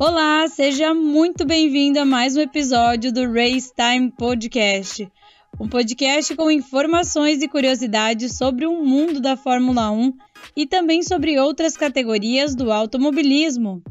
[0.00, 5.10] Olá, seja muito bem-vindo a mais um episódio do Race Time Podcast.
[5.58, 10.12] Um podcast com informações e curiosidades sobre o mundo da Fórmula 1
[10.56, 13.82] e também sobre outras categorias do automobilismo.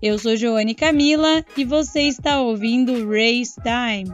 [0.00, 4.10] Eu sou Joane Camila e você está ouvindo Race Time.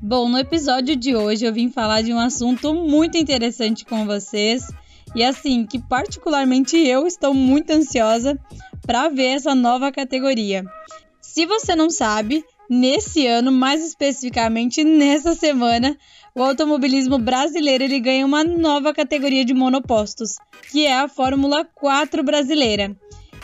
[0.00, 4.68] Bom, no episódio de hoje eu vim falar de um assunto muito interessante com vocês
[5.14, 8.38] e assim que particularmente eu estou muito ansiosa
[8.86, 10.64] para ver essa nova categoria.
[11.20, 15.96] Se você não sabe, nesse ano, mais especificamente nessa semana,
[16.34, 20.36] o automobilismo brasileiro ele ganha uma nova categoria de monopostos,
[20.70, 22.96] que é a Fórmula 4 brasileira.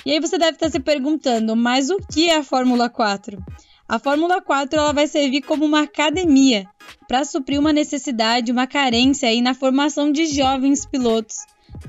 [0.06, 3.38] E aí você deve estar se perguntando, mas o que é a Fórmula 4?
[3.86, 6.66] A Fórmula 4 ela vai servir como uma academia
[7.06, 11.36] para suprir uma necessidade, uma carência aí na formação de jovens pilotos.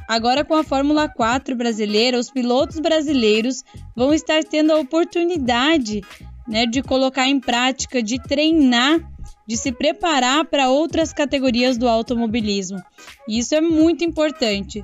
[0.07, 3.63] Agora com a Fórmula 4 brasileira, os pilotos brasileiros
[3.95, 6.01] vão estar tendo a oportunidade
[6.47, 8.99] né, de colocar em prática, de treinar,
[9.47, 12.81] de se preparar para outras categorias do automobilismo.
[13.27, 14.83] E isso é muito importante.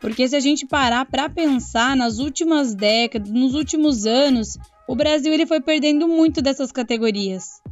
[0.00, 5.32] Porque se a gente parar para pensar nas últimas décadas, nos últimos anos, o Brasil
[5.32, 7.62] ele foi perdendo muito dessas categorias,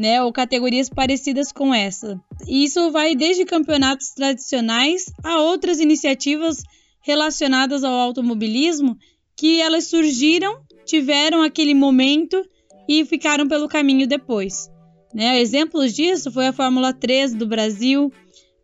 [0.00, 0.22] né?
[0.22, 2.18] Ou categorias parecidas com essa.
[2.48, 6.62] E isso vai desde campeonatos tradicionais a outras iniciativas
[7.02, 8.96] relacionadas ao automobilismo
[9.36, 12.42] que elas surgiram, tiveram aquele momento
[12.88, 14.70] e ficaram pelo caminho depois.
[15.14, 15.38] Né?
[15.38, 18.10] Exemplos disso foi a Fórmula 3 do Brasil,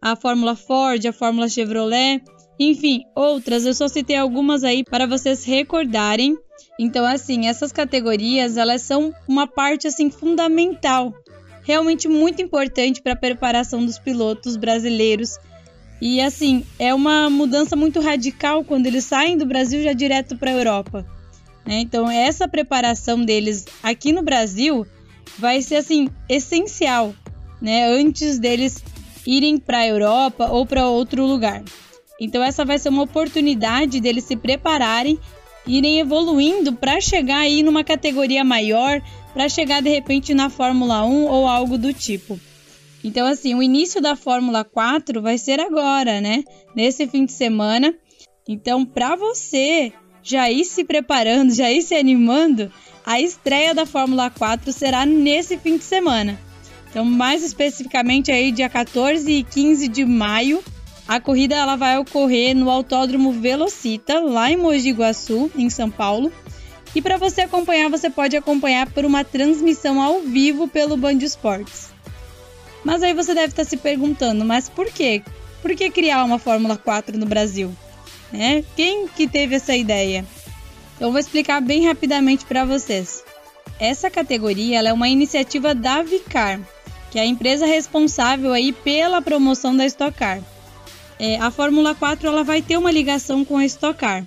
[0.01, 2.23] a Fórmula Ford, a Fórmula Chevrolet,
[2.59, 3.67] enfim, outras.
[3.67, 6.35] Eu só citei algumas aí para vocês recordarem
[6.79, 11.15] então, assim, essas categorias, elas são uma parte assim fundamental,
[11.67, 15.37] realmente muito importante para a preparação dos pilotos brasileiros.
[16.01, 20.51] E assim, é uma mudança muito radical quando eles saem do Brasil já direto para
[20.51, 21.05] a Europa.
[21.67, 21.81] Né?
[21.81, 24.87] Então, essa preparação deles aqui no Brasil
[25.39, 27.13] vai ser assim essencial,
[27.61, 27.85] né?
[27.89, 28.85] Antes deles
[29.27, 31.65] irem para a Europa ou para outro lugar.
[32.21, 35.19] Então, essa vai ser uma oportunidade deles se prepararem
[35.67, 39.03] irem evoluindo para chegar aí numa categoria maior,
[39.37, 42.41] para chegar de repente na Fórmula 1 ou algo do tipo.
[43.05, 46.43] Então, assim, o início da Fórmula 4 vai ser agora, né?
[46.75, 47.95] Nesse fim de semana.
[48.49, 49.93] Então, para você
[50.23, 52.73] já ir se preparando, já ir se animando,
[53.05, 56.41] a estreia da Fórmula 4 será nesse fim de semana.
[56.89, 60.65] Então, mais especificamente aí dia 14 e 15 de maio,
[61.07, 66.33] a corrida ela vai ocorrer no Autódromo Velocita, lá em Mogi Guaçu, em São Paulo.
[66.97, 71.91] E para você acompanhar, você pode acompanhar por uma transmissão ao vivo pelo Band Esportes.
[72.83, 75.23] Mas aí você deve estar se perguntando, mas por quê?
[75.61, 77.71] Por que criar uma Fórmula 4 no Brasil?
[78.33, 80.25] É, quem que teve essa ideia?
[80.99, 83.23] Eu vou explicar bem rapidamente para vocês.
[83.79, 86.59] Essa categoria é uma iniciativa da Vicar,
[87.11, 90.43] que é a empresa responsável aí pela promoção da Stock Car
[91.19, 94.25] é, a Fórmula 4 ela vai ter uma ligação com a Stock Car.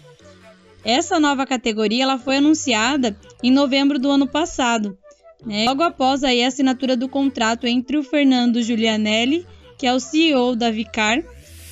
[0.83, 4.97] Essa nova categoria ela foi anunciada em novembro do ano passado,
[5.45, 9.45] né, logo após aí a assinatura do contrato entre o Fernando Giulianelli,
[9.77, 11.21] que é o CEO da Vicar,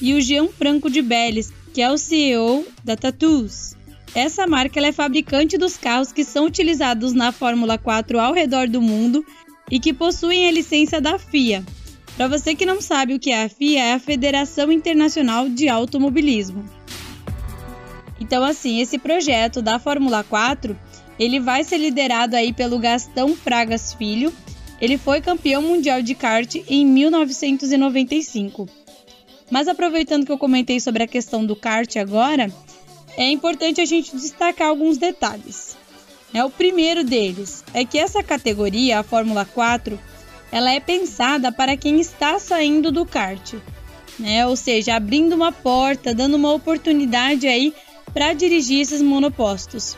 [0.02, 3.76] e o Jean Franco de Belles, que é o CEO da Tattoos.
[4.16, 8.82] Essa marca é fabricante dos carros que são utilizados na Fórmula 4 ao redor do
[8.82, 9.26] mundo
[9.70, 11.64] e que possuem a licença da FIA,
[12.18, 15.70] para você que não sabe o que é a FIA, é a Federação Internacional de
[15.70, 16.66] Automobilismo.
[18.28, 20.78] Então, assim, esse projeto da Fórmula 4,
[21.18, 24.34] ele vai ser liderado aí pelo Gastão Fragas Filho.
[24.82, 28.68] Ele foi campeão mundial de kart em 1995.
[29.50, 32.52] Mas aproveitando que eu comentei sobre a questão do kart agora,
[33.16, 35.78] é importante a gente destacar alguns detalhes.
[36.34, 39.98] É, o primeiro deles é que essa categoria, a Fórmula 4,
[40.52, 43.54] ela é pensada para quem está saindo do kart,
[44.20, 44.46] né?
[44.46, 47.74] Ou seja, abrindo uma porta, dando uma oportunidade aí
[48.18, 49.96] para dirigir esses monopostos.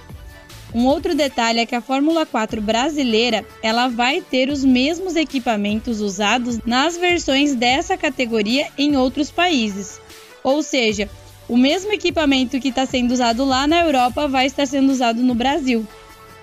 [0.76, 6.02] Um outro detalhe é que a Fórmula 4 brasileira, ela vai ter os mesmos equipamentos
[6.02, 10.02] usados nas versões dessa categoria em outros países.
[10.44, 11.10] Ou seja,
[11.48, 15.34] o mesmo equipamento que está sendo usado lá na Europa vai estar sendo usado no
[15.34, 15.88] Brasil.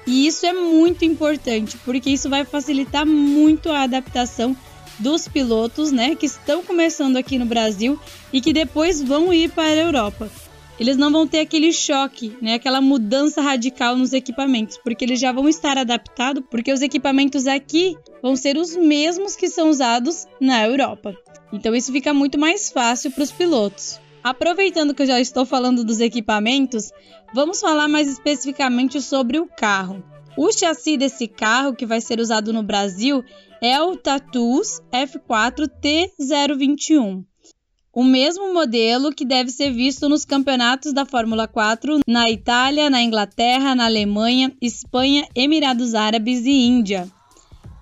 [0.07, 4.57] E isso é muito importante, porque isso vai facilitar muito a adaptação
[4.99, 8.01] dos pilotos, né, que estão começando aqui no Brasil
[8.33, 10.31] e que depois vão ir para a Europa.
[10.79, 15.33] Eles não vão ter aquele choque, né, aquela mudança radical nos equipamentos, porque eles já
[15.33, 20.67] vão estar adaptados, porque os equipamentos aqui vão ser os mesmos que são usados na
[20.67, 21.17] Europa.
[21.53, 23.99] Então isso fica muito mais fácil para os pilotos.
[24.23, 26.91] Aproveitando que eu já estou falando dos equipamentos,
[27.33, 30.03] vamos falar mais especificamente sobre o carro.
[30.37, 33.25] O chassi desse carro que vai ser usado no Brasil
[33.63, 37.25] é o Tatus F4 T021.
[37.97, 43.01] O mesmo modelo que deve ser visto nos campeonatos da Fórmula 4 na Itália, na
[43.01, 47.11] Inglaterra, na Alemanha, Espanha, Emirados Árabes e Índia.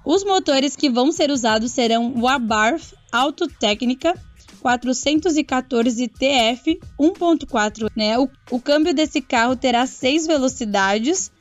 [0.04, 4.14] Os motores que vão ser usados serão o Abarth Autotécnica
[4.60, 8.16] 414 TF 1.4, né?
[8.16, 11.32] O, o câmbio desse carro terá seis velocidades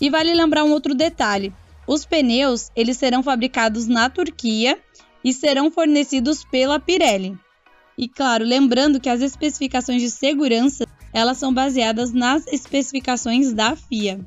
[0.00, 1.52] e vale lembrar um outro detalhe:
[1.86, 4.78] os pneus eles serão fabricados na Turquia
[5.22, 7.38] e serão fornecidos pela Pirelli.
[7.96, 14.20] E claro, lembrando que as especificações de segurança elas são baseadas nas especificações da FIA.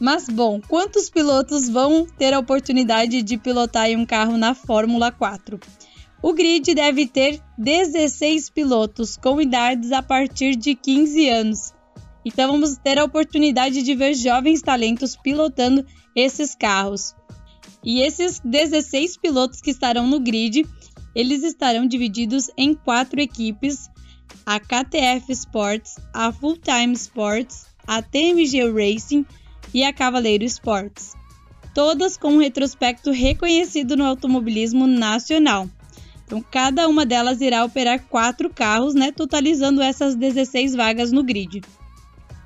[0.00, 5.60] Mas bom, quantos pilotos vão ter a oportunidade de pilotar um carro na Fórmula 4?
[6.20, 11.74] O grid deve ter 16 pilotos com idades a partir de 15 anos.
[12.24, 15.84] Então vamos ter a oportunidade de ver jovens talentos pilotando
[16.14, 17.14] esses carros.
[17.84, 20.64] E esses 16 pilotos que estarão no grid,
[21.14, 23.90] eles estarão divididos em quatro equipes:
[24.46, 29.26] a KTF Sports, a Full Time Sports, a TMG Racing
[29.74, 31.14] e a Cavaleiro Sports.
[31.74, 35.68] Todas com um retrospecto reconhecido no automobilismo nacional.
[36.24, 41.62] Então, cada uma delas irá operar quatro carros, né, totalizando essas 16 vagas no grid.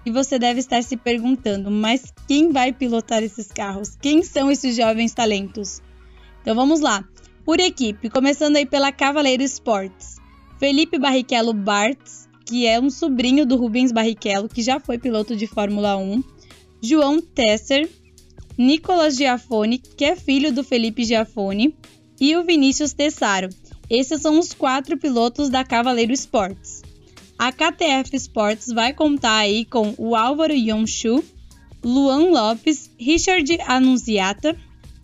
[0.06, 3.96] E você deve estar se perguntando, mas quem vai pilotar esses carros?
[4.00, 5.82] Quem são esses jovens talentos?
[6.40, 7.04] Então vamos lá.
[7.44, 10.18] Por equipe, começando aí pela Cavaleiro Sports.
[10.60, 15.48] Felipe Barrichello Bartz, que é um sobrinho do Rubens Barrichello, que já foi piloto de
[15.48, 16.22] Fórmula 1.
[16.80, 17.90] João Tesser,
[18.56, 21.74] Nicolas Giafone, que é filho do Felipe Giafone,
[22.20, 23.48] e o Vinícius Tessaro.
[23.90, 26.82] Esses são os quatro pilotos da Cavaleiro Sports.
[27.38, 31.22] A KTF Sports vai contar aí com o Álvaro Yonshu,
[31.84, 34.56] Luan Lopes, Richard Annunziata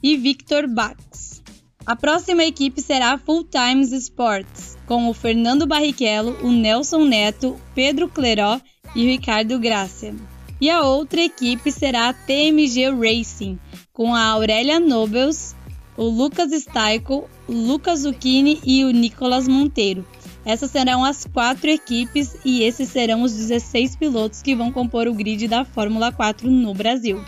[0.02, 1.42] e Victor Bax.
[1.84, 7.60] A próxima equipe será a Full Times Sports, com o Fernando Barrichello, o Nelson Neto,
[7.74, 8.58] Pedro Cleró
[8.96, 10.14] e Ricardo Gracia.
[10.58, 13.58] E a outra equipe será a TMG Racing,
[13.92, 15.54] com a Aurélia Nobles,
[15.98, 20.06] o Lucas Steichel, o Lucas Zucchini e o Nicolas Monteiro.
[20.44, 25.14] Essas serão as quatro equipes e esses serão os 16 pilotos que vão compor o
[25.14, 27.22] grid da Fórmula 4 no Brasil.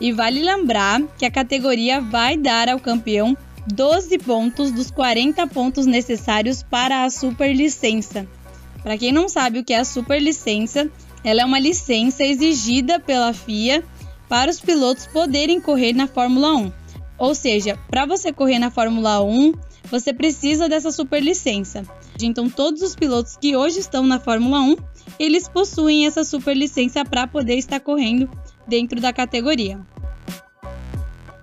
[0.00, 5.86] E vale lembrar que a categoria vai dar ao campeão 12 pontos dos 40 pontos
[5.86, 8.26] necessários para a superlicença.
[8.82, 10.90] Para quem não sabe o que é a superlicença,
[11.22, 13.82] ela é uma licença exigida pela FIA
[14.28, 16.72] para os pilotos poderem correr na Fórmula 1.
[17.16, 19.52] Ou seja, para você correr na Fórmula 1,
[19.90, 21.84] você precisa dessa superlicença.
[22.22, 24.76] Então, todos os pilotos que hoje estão na Fórmula 1,
[25.18, 28.30] eles possuem essa superlicença para poder estar correndo
[28.66, 29.80] dentro da categoria.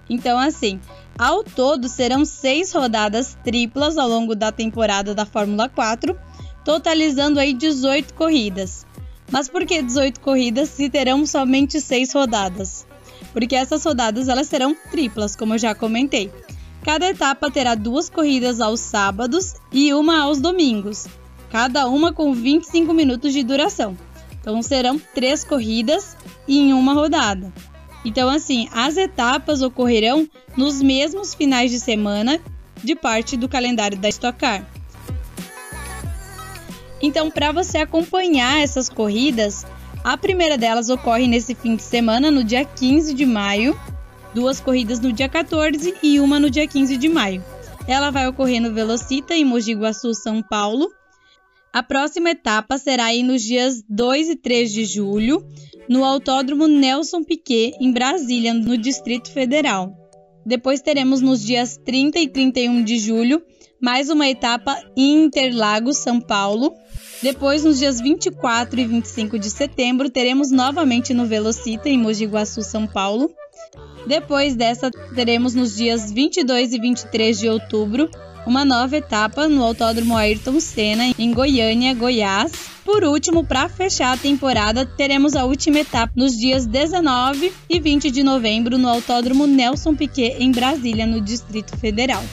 [0.10, 0.80] Então, assim,
[1.18, 6.18] ao todo serão seis rodadas triplas ao longo da temporada da Fórmula 4,
[6.66, 8.86] totalizando aí 18 corridas.
[9.32, 12.86] Mas por que 18 corridas se terão somente seis rodadas?
[13.32, 16.30] Porque essas rodadas elas serão triplas, como eu já comentei.
[16.84, 21.08] Cada etapa terá duas corridas aos sábados e uma aos domingos,
[21.52, 23.96] cada uma com 25 minutos de duração.
[24.40, 27.54] Então serão três corridas em uma rodada.
[28.04, 32.40] Então, assim, as etapas ocorrerão nos mesmos finais de semana
[32.84, 34.66] de parte do calendário da Stock Car.
[37.00, 39.66] Então, para você acompanhar essas corridas,
[40.04, 43.80] a primeira delas ocorre nesse fim de semana, no dia 15 de maio,
[44.34, 47.44] duas corridas no dia 14 e uma no dia 15 de maio.
[47.88, 50.90] Ela vai ocorrer no Velocita, em Mogi Guaçu, São Paulo.
[51.74, 55.46] A próxima etapa será aí nos dias 2 e 3 de julho,
[55.90, 59.96] no Autódromo Nelson Piquet, em Brasília, no Distrito Federal.
[60.46, 63.42] Depois teremos nos dias 30 e 31 de julho
[63.82, 66.76] mais uma etapa em Interlagos, São Paulo.
[67.22, 72.62] Depois, nos dias 24 e 25 de setembro, teremos novamente no Velocita, em Mogi Guaçu,
[72.62, 73.32] São Paulo.
[74.06, 78.10] Depois dessa, teremos nos dias 22 e 23 de outubro
[78.46, 82.52] uma nova etapa no Autódromo Ayrton Senna, em Goiânia, Goiás.
[82.84, 88.10] Por último, para fechar a temporada, teremos a última etapa nos dias 19 e 20
[88.10, 92.24] de novembro no Autódromo Nelson Piquet, em Brasília, no Distrito Federal.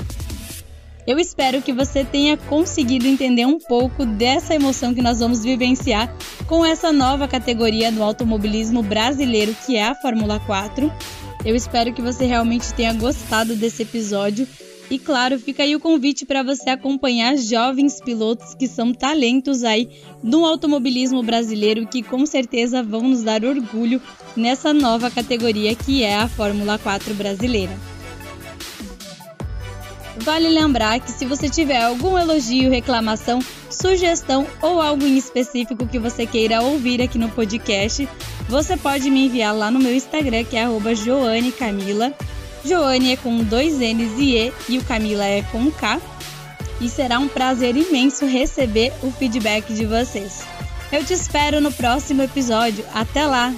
[1.07, 6.15] Eu espero que você tenha conseguido entender um pouco dessa emoção que nós vamos vivenciar
[6.47, 10.93] com essa nova categoria do automobilismo brasileiro que é a Fórmula 4.
[11.49, 14.47] Eu espero que você realmente tenha gostado desse episódio.
[14.91, 19.89] E claro, fica aí o convite para você acompanhar jovens pilotos que são talentos aí
[20.23, 23.99] no automobilismo brasileiro que com certeza vão nos dar orgulho
[24.37, 27.88] nessa nova categoria que é a Fórmula 4 brasileira.
[30.23, 35.99] Vale lembrar que se você tiver algum elogio, reclamação, sugestão ou algo em específico que
[35.99, 38.09] você queira ouvir aqui no podcast,
[38.49, 42.13] você pode me enviar lá no meu Instagram, que é @joanecamila.
[42.65, 46.01] Joane é com dois N's e E e o Camila é com K.
[46.81, 50.43] E será um prazer imenso receber o feedback de vocês.
[50.93, 52.85] Eu te espero no próximo episódio.
[52.95, 53.55] Até lá!